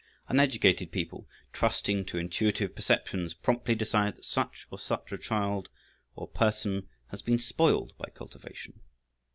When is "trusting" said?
1.53-2.03